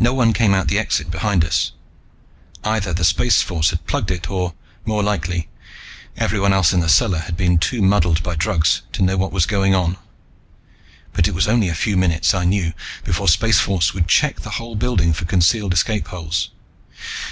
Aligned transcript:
No 0.00 0.12
one 0.12 0.32
came 0.32 0.52
out 0.52 0.66
the 0.66 0.80
exit 0.80 1.12
behind 1.12 1.44
us. 1.44 1.70
Either 2.64 2.92
the 2.92 3.04
Spaceforce 3.04 3.70
had 3.70 3.86
plugged 3.86 4.10
it 4.10 4.28
or, 4.28 4.54
more 4.84 5.00
likely, 5.00 5.48
everyone 6.16 6.52
else 6.52 6.72
in 6.72 6.80
the 6.80 6.88
cellar 6.88 7.20
had 7.20 7.36
been 7.36 7.56
too 7.56 7.80
muddled 7.80 8.20
by 8.24 8.34
drugs 8.34 8.82
to 8.94 9.02
know 9.02 9.16
what 9.16 9.30
was 9.30 9.46
going 9.46 9.72
on. 9.72 9.96
But 11.12 11.28
it 11.28 11.34
was 11.34 11.46
only 11.46 11.68
a 11.68 11.74
few 11.76 11.96
minutes, 11.96 12.34
I 12.34 12.44
knew, 12.44 12.72
before 13.04 13.28
Spaceforce 13.28 13.94
would 13.94 14.08
check 14.08 14.40
the 14.40 14.50
whole 14.58 14.74
building 14.74 15.12
for 15.12 15.24
concealed 15.24 15.72
escape 15.72 16.08
holes. 16.08 16.48